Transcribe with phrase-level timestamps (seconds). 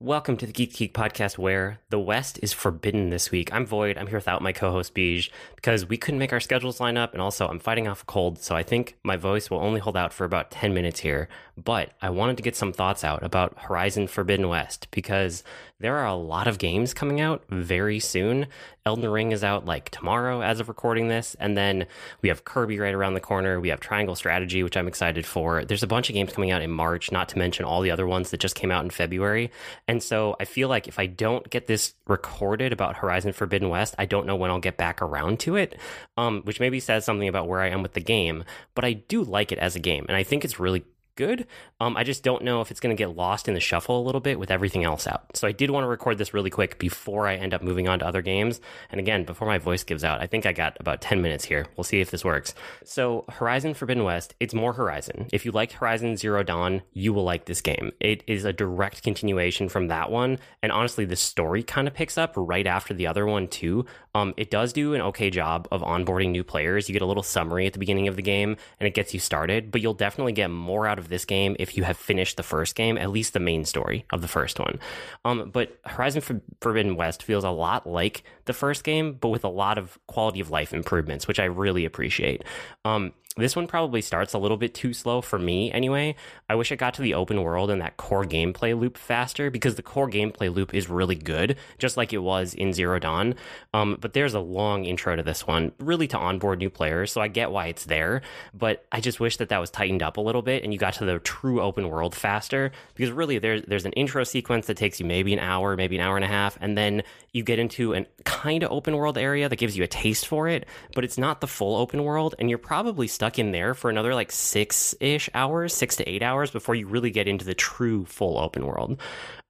[0.00, 3.52] Welcome to the Geek Geek podcast where the West is forbidden this week.
[3.54, 3.96] I'm Void.
[3.96, 7.12] I'm here without my co host Beej because we couldn't make our schedules line up.
[7.14, 8.38] And also, I'm fighting off a cold.
[8.38, 11.28] So I think my voice will only hold out for about 10 minutes here.
[11.56, 15.42] But I wanted to get some thoughts out about Horizon Forbidden West because
[15.84, 18.46] there are a lot of games coming out very soon.
[18.86, 21.36] Elden Ring is out like tomorrow as of recording this.
[21.38, 21.86] And then
[22.22, 23.60] we have Kirby right around the corner.
[23.60, 25.62] We have Triangle Strategy, which I'm excited for.
[25.62, 28.06] There's a bunch of games coming out in March, not to mention all the other
[28.06, 29.50] ones that just came out in February.
[29.86, 33.94] And so I feel like if I don't get this recorded about Horizon Forbidden West,
[33.98, 35.78] I don't know when I'll get back around to it,
[36.16, 38.44] um, which maybe says something about where I am with the game.
[38.74, 40.06] But I do like it as a game.
[40.08, 41.46] And I think it's really good.
[41.80, 44.04] Um, I just don't know if it's going to get lost in the shuffle a
[44.04, 45.36] little bit with everything else out.
[45.36, 47.98] So I did want to record this really quick before I end up moving on
[48.00, 48.60] to other games.
[48.90, 51.66] And again, before my voice gives out, I think I got about 10 minutes here.
[51.76, 52.54] We'll see if this works.
[52.84, 55.28] So Horizon Forbidden West, it's more Horizon.
[55.32, 57.92] If you liked Horizon Zero Dawn, you will like this game.
[58.00, 60.38] It is a direct continuation from that one.
[60.62, 63.86] And honestly, the story kind of picks up right after the other one too.
[64.14, 66.88] Um, it does do an okay job of onboarding new players.
[66.88, 69.20] You get a little summary at the beginning of the game and it gets you
[69.20, 72.36] started, but you'll definitely get more out of of this game if you have finished
[72.36, 74.78] the first game, at least the main story of the first one.
[75.24, 79.48] Um, but Horizon Forbidden West feels a lot like the first game, but with a
[79.48, 82.42] lot of quality of life improvements, which I really appreciate.
[82.84, 86.14] Um, this one probably starts a little bit too slow for me anyway.
[86.48, 89.74] I wish it got to the open world and that core gameplay loop faster because
[89.74, 93.34] the core gameplay loop is really good, just like it was in Zero Dawn.
[93.72, 97.20] Um, but there's a long intro to this one, really to onboard new players, so
[97.20, 98.22] I get why it's there.
[98.52, 100.94] But I just wish that that was tightened up a little bit and you got
[100.94, 105.00] to the true open world faster because really there's there's an intro sequence that takes
[105.00, 107.94] you maybe an hour, maybe an hour and a half, and then you get into
[107.94, 111.18] a kind of open world area that gives you a taste for it, but it's
[111.18, 114.30] not the full open world, and you're probably stuck stuck in there for another like
[114.30, 118.38] six ish hours, six to eight hours before you really get into the true full
[118.38, 119.00] open world.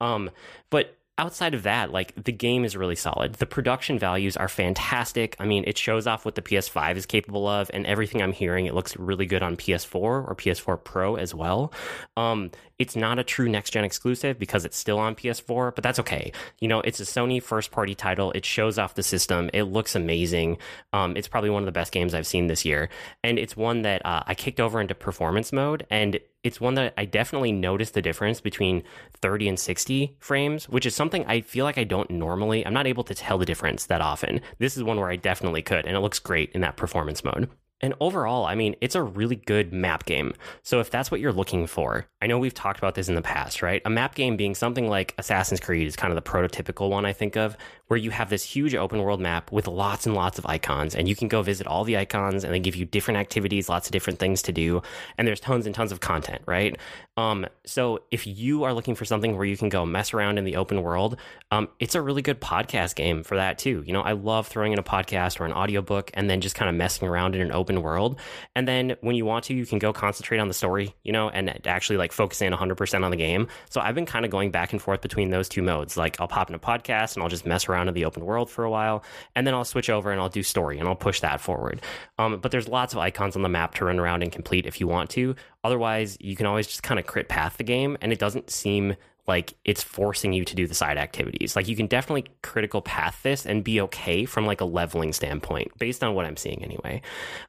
[0.00, 0.30] Um,
[0.70, 3.34] but outside of that, like the game is really solid.
[3.34, 5.36] The production values are fantastic.
[5.38, 8.66] I mean, it shows off what the PS5 is capable of, and everything I'm hearing,
[8.66, 11.72] it looks really good on PS4 or PS4 Pro as well.
[12.16, 16.00] Um, it's not a true next gen exclusive because it's still on PS4, but that's
[16.00, 16.32] okay.
[16.60, 18.32] You know, it's a Sony first party title.
[18.32, 19.50] It shows off the system.
[19.52, 20.58] It looks amazing.
[20.92, 22.88] Um, it's probably one of the best games I've seen this year,
[23.22, 26.94] and it's one that uh, I kicked over into performance mode and it's one that
[26.96, 28.84] I definitely noticed the difference between
[29.22, 32.64] 30 and 60 frames, which is something I feel like I don't normally.
[32.64, 34.40] I'm not able to tell the difference that often.
[34.58, 37.48] This is one where I definitely could, and it looks great in that performance mode.
[37.80, 40.32] And overall, I mean, it's a really good map game.
[40.62, 43.20] So if that's what you're looking for, I know we've talked about this in the
[43.20, 43.82] past, right?
[43.84, 47.12] A map game being something like Assassin's Creed is kind of the prototypical one I
[47.12, 47.56] think of,
[47.88, 51.08] where you have this huge open world map with lots and lots of icons, and
[51.08, 53.92] you can go visit all the icons, and they give you different activities, lots of
[53.92, 54.82] different things to do,
[55.18, 56.76] and there's tons and tons of content, right?
[57.16, 60.44] Um, so if you are looking for something where you can go mess around in
[60.44, 61.16] the open world,
[61.52, 63.84] um, it's a really good podcast game for that too.
[63.86, 66.68] You know, I love throwing in a podcast or an audiobook and then just kind
[66.68, 68.18] of messing around in an open world.
[68.56, 71.28] And then when you want to, you can go concentrate on the story, you know,
[71.28, 73.46] and actually like focus in 100% on the game.
[73.70, 75.96] So I've been kind of going back and forth between those two modes.
[75.96, 78.48] Like I'll pop in a podcast and I'll just mess around in the open world
[78.48, 79.02] for a while,
[79.34, 81.82] and then I'll switch over and I'll do story and I'll push that forward.
[82.18, 84.80] Um, but there's lots of icons on the map to run around and complete if
[84.80, 85.34] you want to.
[85.64, 88.94] Otherwise, you can always just kind of crit path the game, and it doesn't seem
[89.26, 91.56] like it's forcing you to do the side activities.
[91.56, 95.72] Like you can definitely critical path this and be okay from like a leveling standpoint,
[95.78, 97.00] based on what I'm seeing anyway.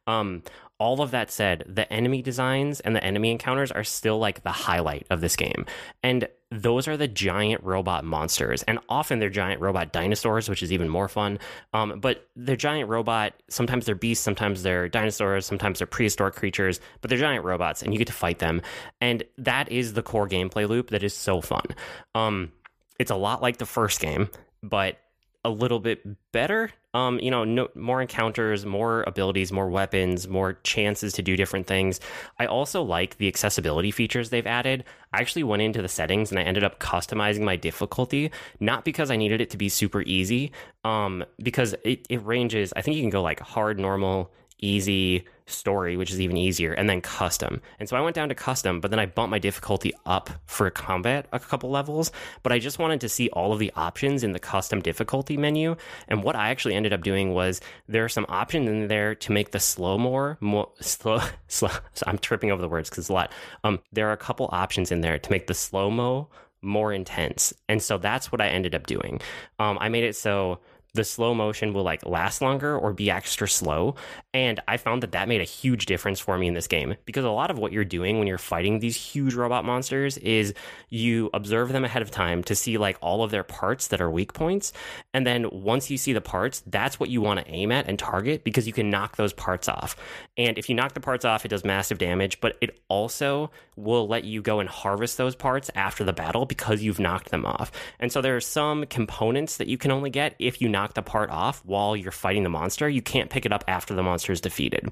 [0.07, 0.41] Um,
[0.77, 4.51] all of that said, the enemy designs and the enemy encounters are still like the
[4.51, 5.65] highlight of this game.
[6.03, 8.63] And those are the giant robot monsters.
[8.63, 11.39] And often they're giant robot dinosaurs, which is even more fun.
[11.73, 16.79] Um, but they're giant robot, sometimes they're beasts, sometimes they're dinosaurs, sometimes they're prehistoric creatures,
[17.01, 18.61] but they're giant robots and you get to fight them.
[19.01, 21.65] And that is the core gameplay loop that is so fun.
[22.13, 22.51] Um,
[22.99, 24.29] it's a lot like the first game,
[24.61, 24.97] but
[25.43, 26.71] a little bit better.
[26.95, 31.67] Um, you know, no, more encounters, more abilities, more weapons, more chances to do different
[31.67, 31.99] things.
[32.39, 34.85] I also like the accessibility features they've added.
[35.11, 38.31] I actually went into the settings and I ended up customizing my difficulty,
[38.61, 40.53] not because I needed it to be super easy,
[40.85, 42.71] um, because it, it ranges.
[42.77, 46.89] I think you can go like hard, normal, easy, story, which is even easier, and
[46.89, 47.61] then custom.
[47.79, 50.69] And so I went down to custom, but then I bumped my difficulty up for
[50.69, 52.11] combat a couple levels.
[52.43, 55.75] But I just wanted to see all of the options in the custom difficulty menu.
[56.07, 59.31] And what I actually ended up doing was there are some options in there to
[59.31, 61.21] make the slow more, more slow.
[61.47, 63.31] slow so I'm tripping over the words because a lot.
[63.63, 66.29] Um, there are a couple options in there to make the slow mo
[66.61, 69.21] more intense, and so that's what I ended up doing.
[69.59, 70.59] Um, I made it so
[70.95, 73.95] the slow motion will like last longer or be extra slow.
[74.33, 77.25] And I found that that made a huge difference for me in this game because
[77.25, 80.53] a lot of what you're doing when you're fighting these huge robot monsters is
[80.89, 84.09] you observe them ahead of time to see like all of their parts that are
[84.09, 84.73] weak points.
[85.13, 87.99] And then once you see the parts, that's what you want to aim at and
[87.99, 89.95] target because you can knock those parts off.
[90.37, 94.07] And if you knock the parts off, it does massive damage, but it also will
[94.07, 97.71] let you go and harvest those parts after the battle because you've knocked them off.
[97.99, 100.93] And so there are some components that you can only get if you knock knock
[100.93, 102.87] the part off while you're fighting the monster.
[102.87, 104.91] You can't pick it up after the monster is defeated.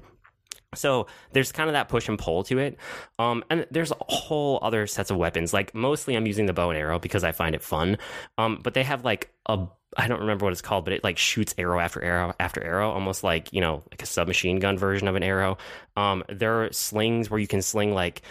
[0.74, 2.76] So there's kind of that push and pull to it.
[3.20, 5.52] Um, and there's a whole other sets of weapons.
[5.52, 7.98] Like mostly I'm using the bow and arrow because I find it fun.
[8.38, 11.18] Um, but they have like a I don't remember what it's called, but it like
[11.18, 15.06] shoots arrow after arrow after arrow, almost like, you know, like a submachine gun version
[15.06, 15.56] of an arrow.
[15.96, 18.22] Um, there are slings where you can sling like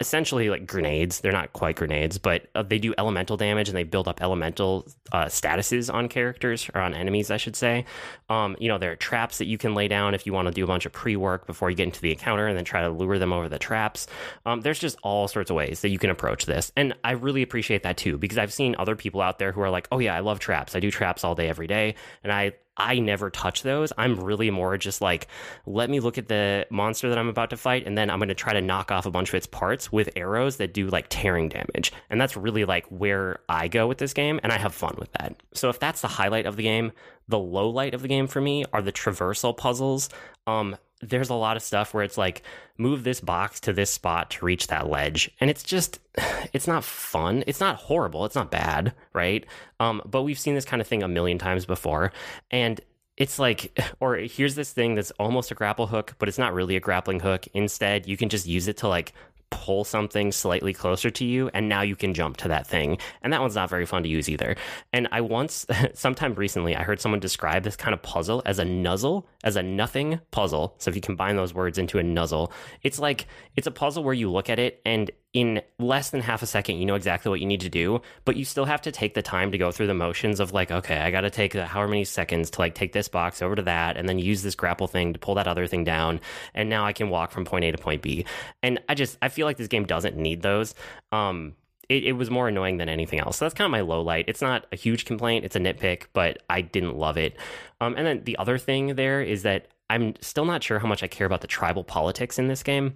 [0.00, 1.20] essentially like grenades.
[1.20, 4.88] They're not quite grenades, but uh, they do elemental damage and they build up elemental
[5.12, 7.84] uh, statuses on characters or on enemies, I should say.
[8.30, 10.52] Um, you know, there are traps that you can lay down if you want to
[10.52, 12.80] do a bunch of pre work before you get into the encounter and then try
[12.80, 14.06] to lure them over the traps.
[14.46, 16.72] Um, there's just all sorts of ways that you can approach this.
[16.76, 19.70] And I really appreciate that too, because I've seen other people out there who are
[19.70, 20.74] like, oh, yeah, I love traps.
[20.74, 21.94] I do traps all day, every day.
[22.24, 23.92] And I I never touch those.
[23.98, 25.26] I'm really more just like,
[25.66, 28.28] let me look at the monster that I'm about to fight, and then I'm going
[28.28, 31.06] to try to knock off a bunch of its parts with arrows that do like
[31.10, 31.92] tearing damage.
[32.08, 35.12] And that's really like where I go with this game, and I have fun with
[35.12, 35.34] that.
[35.52, 36.92] So if that's the highlight of the game,
[37.30, 40.08] the low light of the game for me are the traversal puzzles.
[40.46, 42.42] Um, there's a lot of stuff where it's like
[42.76, 45.30] move this box to this spot to reach that ledge.
[45.40, 45.98] And it's just
[46.52, 47.44] it's not fun.
[47.46, 48.24] It's not horrible.
[48.24, 49.46] It's not bad right?
[49.78, 52.12] Um, but we've seen this kind of thing a million times before.
[52.50, 52.80] And
[53.16, 56.76] it's like or here's this thing that's almost a grapple hook but it's not really
[56.76, 57.46] a grappling hook.
[57.54, 59.12] Instead you can just use it to like
[59.50, 62.98] pull something slightly closer to you and now you can jump to that thing.
[63.22, 64.56] And that one's not very fun to use either.
[64.92, 68.64] And i once sometime recently i heard someone describe this kind of puzzle as a
[68.64, 70.74] nuzzle as a nothing puzzle.
[70.78, 72.52] So if you combine those words into a nuzzle
[72.82, 73.26] it's like
[73.56, 76.76] it's a puzzle where you look at it and in less than half a second
[76.76, 79.22] you know exactly what you need to do but you still have to take the
[79.22, 82.04] time to go through the motions of like okay i got to take however many
[82.04, 85.12] seconds to like take this box over to that and then use this grapple thing
[85.12, 86.20] to pull that other thing down
[86.52, 88.24] and now i can walk from point a to point b
[88.62, 90.74] and i just i feel like this game doesn't need those
[91.12, 91.54] um
[91.88, 93.36] it, it, was more annoying than anything else.
[93.36, 94.26] So that's kind of my low light.
[94.28, 95.44] It's not a huge complaint.
[95.44, 97.36] It's a nitpick, but I didn't love it.
[97.80, 101.02] Um, and then the other thing there is that I'm still not sure how much
[101.02, 102.94] I care about the tribal politics in this game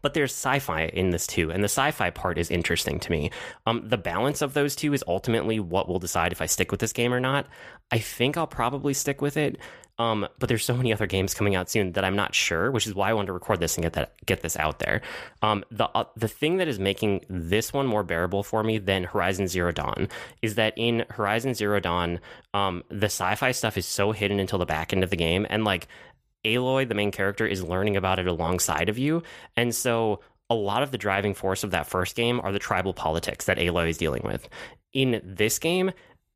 [0.00, 3.30] but there's sci-fi in this too and the sci-fi part is interesting to me.
[3.66, 6.80] Um, the balance of those two is ultimately what will decide if i stick with
[6.80, 7.46] this game or not.
[7.90, 9.58] I think i'll probably stick with it
[9.98, 12.86] um, but there's so many other games coming out soon that i'm not sure which
[12.86, 15.02] is why i wanted to record this and get that get this out there.
[15.42, 19.04] Um, the uh, the thing that is making this one more bearable for me than
[19.04, 20.08] horizon zero dawn
[20.40, 22.20] is that in horizon zero dawn
[22.54, 25.64] um, the sci-fi stuff is so hidden until the back end of the game and
[25.64, 25.88] like
[26.44, 29.22] Aloy, the main character, is learning about it alongside of you.
[29.56, 32.92] And so a lot of the driving force of that first game are the tribal
[32.92, 34.48] politics that Aloy is dealing with.
[34.92, 35.92] In this game,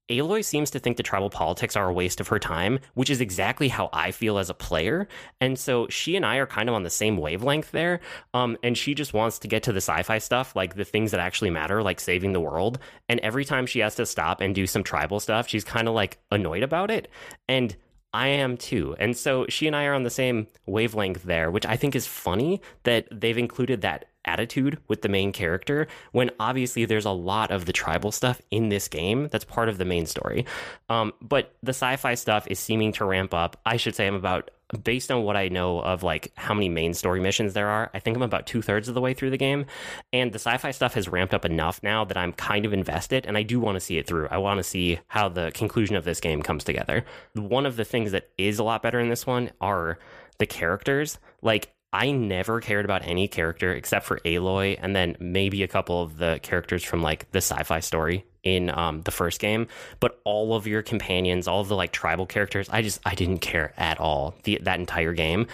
[0.08, 3.20] Aloy seems to think the tribal politics are a waste of her time, which is
[3.20, 5.08] exactly how I feel as a player.
[5.40, 8.00] And so she and I are kind of on the same wavelength there.
[8.32, 11.10] Um, and she just wants to get to the sci fi stuff, like the things
[11.10, 12.78] that actually matter, like saving the world.
[13.08, 15.94] And every time she has to stop and do some tribal stuff, she's kind of
[15.94, 17.08] like annoyed about it.
[17.48, 17.76] And
[18.16, 18.96] I am too.
[18.98, 22.06] And so she and I are on the same wavelength there, which I think is
[22.06, 27.50] funny that they've included that attitude with the main character when obviously there's a lot
[27.50, 30.46] of the tribal stuff in this game that's part of the main story.
[30.88, 33.61] Um, but the sci fi stuff is seeming to ramp up.
[33.66, 34.50] I should say I'm about
[34.82, 37.99] based on what I know of like how many main story missions there are, I
[38.00, 39.66] think I'm about two thirds of the way through the game.
[40.12, 43.26] And the sci fi stuff has ramped up enough now that I'm kind of invested
[43.26, 44.28] and I do want to see it through.
[44.30, 47.04] I want to see how the conclusion of this game comes together.
[47.35, 49.99] One of the things that is a lot better in this one are
[50.38, 51.18] the characters.
[51.42, 56.02] Like, I never cared about any character except for Aloy and then maybe a couple
[56.02, 59.66] of the characters from like the sci fi story in um, the first game,
[59.98, 63.38] but all of your companions, all of the like tribal characters, I just I didn't
[63.38, 65.46] care at all the, that entire game.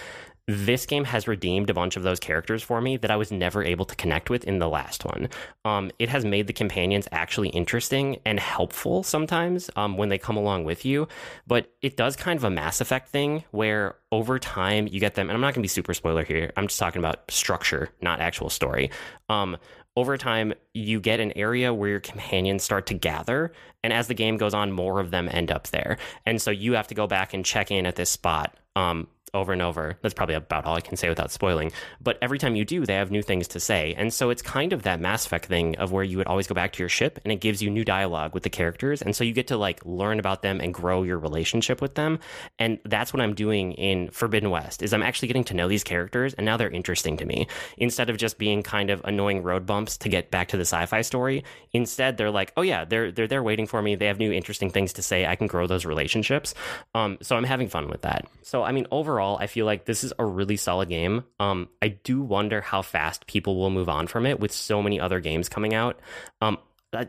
[0.49, 3.63] This game has redeemed a bunch of those characters for me that I was never
[3.63, 5.29] able to connect with in the last one.
[5.65, 10.37] Um, it has made the companions actually interesting and helpful sometimes um, when they come
[10.37, 11.07] along with you,
[11.47, 15.31] but it does kind of a Mass Effect thing where over time you get them,
[15.31, 16.53] and I'm not going to be super spoiler here.
[16.57, 18.91] I'm just talking about structure, not actual story.
[19.29, 19.57] Um,
[19.95, 23.53] over time, you get an area where your companions start to gather.
[23.85, 25.99] And as the game goes on, more of them end up there.
[26.25, 29.53] And so you have to go back and check in at this spot um, over
[29.53, 29.97] and over.
[30.03, 31.73] That's probably about all I can say without spoiling.
[32.01, 33.95] But every time you do, they have new things to say.
[33.97, 36.55] And so it's kind of that Mass Effect thing of where you would always go
[36.55, 39.01] back to your ship and it gives you new dialogue with the characters.
[39.01, 42.19] And so you get to like learn about them and grow your relationship with them.
[42.59, 45.85] And that's what I'm doing in Forbidden West is I'm actually getting to know these
[45.85, 47.47] characters and now they're interesting to me.
[47.79, 51.01] Instead of just being kind of annoying road bumps to get back to the sci-fi
[51.01, 53.95] story, instead they're like, "Oh yeah, they're they're there waiting for me.
[53.95, 55.27] They have new interesting things to say.
[55.27, 56.55] I can grow those relationships."
[56.95, 58.27] Um so I'm having fun with that.
[58.43, 61.25] So I mean overall, I feel like this is a really solid game.
[61.41, 65.01] Um I do wonder how fast people will move on from it with so many
[65.01, 65.99] other games coming out.
[66.41, 66.59] Um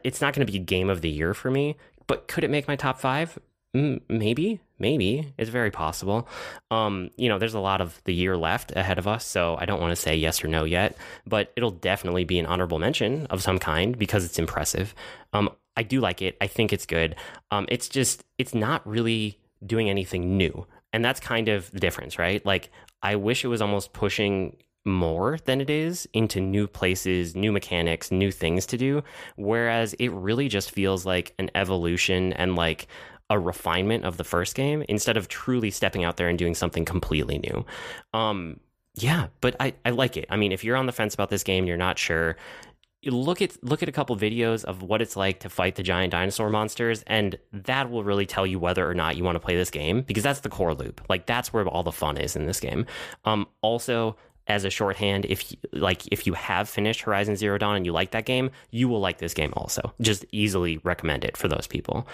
[0.03, 1.75] it's not going to be game of the year for me,
[2.08, 3.38] but could it make my top 5?
[3.75, 6.27] Mm, maybe, maybe it's very possible.
[6.70, 9.65] Um, you know, there's a lot of the year left ahead of us, so I
[9.65, 13.25] don't want to say yes or no yet, but it'll definitely be an honorable mention
[13.27, 14.93] of some kind because it's impressive.
[15.34, 16.38] Um, I do like it.
[16.39, 17.15] I think it's good.
[17.50, 22.17] Um, it's just it's not really doing anything new, and that's kind of the difference,
[22.17, 22.45] right?
[22.45, 22.71] Like
[23.01, 28.12] I wish it was almost pushing more than it is into new places, new mechanics,
[28.12, 29.03] new things to do.
[29.35, 32.88] Whereas it really just feels like an evolution and like
[33.29, 36.85] a refinement of the first game instead of truly stepping out there and doing something
[36.85, 37.65] completely new.
[38.13, 38.59] Um,
[38.95, 40.25] yeah, but I, I like it.
[40.29, 42.35] I mean, if you're on the fence about this game, you're not sure.
[43.05, 46.12] Look at look at a couple videos of what it's like to fight the giant
[46.12, 49.55] dinosaur monsters, and that will really tell you whether or not you want to play
[49.55, 51.01] this game because that's the core loop.
[51.10, 52.86] Like that's where all the fun is in this game.
[53.25, 54.15] Um, also,
[54.48, 57.91] as a shorthand if you, like if you have finished Horizon Zero Dawn and you
[57.91, 59.93] like that game, you will like this game also.
[60.01, 62.07] Just easily recommend it for those people.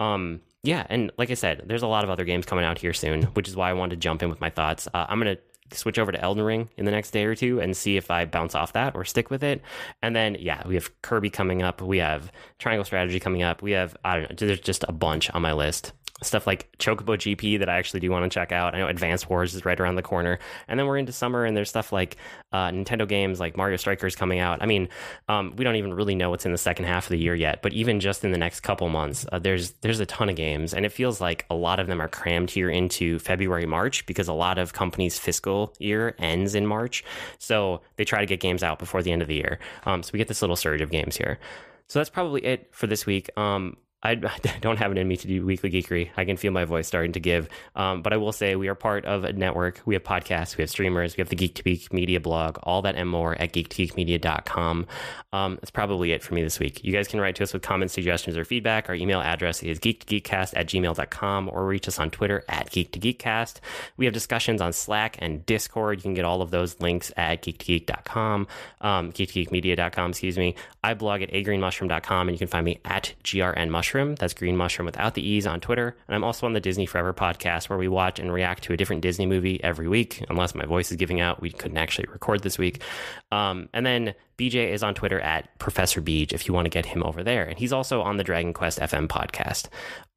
[0.00, 2.92] Um, yeah, and like I said, there's a lot of other games coming out here
[2.92, 4.88] soon, which is why I wanted to jump in with my thoughts.
[4.92, 5.36] Uh, I'm gonna
[5.72, 8.24] switch over to Elden Ring in the next day or two and see if I
[8.24, 9.62] bounce off that or stick with it.
[10.02, 11.80] And then, yeah, we have Kirby coming up.
[11.80, 13.62] We have Triangle Strategy coming up.
[13.62, 15.92] We have, I don't know, there's just a bunch on my list
[16.22, 18.74] stuff like Chocobo GP that I actually do want to check out.
[18.74, 21.56] I know Advance Wars is right around the corner, and then we're into summer, and
[21.56, 22.16] there's stuff like
[22.52, 24.62] uh, Nintendo games like Mario Strikers coming out.
[24.62, 24.88] I mean,
[25.28, 27.60] um, we don't even really know what's in the second half of the year yet,
[27.62, 30.72] but even just in the next couple months, uh, there's there's a ton of games,
[30.72, 34.28] and it feels like a lot of them are crammed here into February, March because
[34.28, 37.04] a lot of companies' fiscal year ends in March,
[37.38, 39.58] so they try to get games out before the end of the year.
[39.84, 41.38] Um, so we get this little surge of games here.
[41.88, 43.30] So that's probably it for this week.
[43.38, 44.14] Um, I
[44.60, 46.10] don't have it in me to do weekly geekery.
[46.16, 47.48] I can feel my voice starting to give.
[47.74, 49.80] Um, but I will say we are part of a network.
[49.84, 52.82] We have podcasts, we have streamers, we have the Geek to Geek Media blog, all
[52.82, 54.86] that and more at geektogeekmedia.com.
[55.32, 56.84] Um, that's probably it for me this week.
[56.84, 58.88] You guys can write to us with comments, suggestions, or feedback.
[58.88, 63.58] Our email address is geektogeekcast at gmail.com or reach us on Twitter at geektogeekcast.
[63.96, 65.98] We have discussions on Slack and Discord.
[65.98, 68.46] You can get all of those links at geektogeek.com,
[68.82, 70.54] um, geektogeekmedia.com, excuse me.
[70.84, 74.14] I blog at agreenmushroom.com and you can find me at grnmushroom Mushroom.
[74.16, 75.96] That's Green Mushroom without the E's on Twitter.
[76.06, 78.76] And I'm also on the Disney Forever podcast where we watch and react to a
[78.76, 80.22] different Disney movie every week.
[80.28, 82.82] Unless my voice is giving out, we couldn't actually record this week.
[83.32, 86.84] Um, and then BJ is on Twitter at Professor Beej if you want to get
[86.84, 87.44] him over there.
[87.44, 89.68] And he's also on the Dragon Quest FM podcast.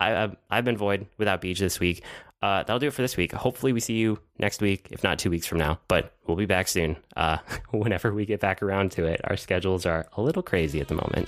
[0.02, 2.04] I, have been Void without Beej this week.
[2.42, 3.32] Uh, that'll do it for this week.
[3.34, 5.80] Hopefully, we see you next week, if not two weeks from now.
[5.90, 6.98] But we'll be back soon.
[7.16, 7.38] Uh,
[7.72, 10.96] whenever we get back around to it, our schedules are a little crazy at the
[10.96, 11.28] moment.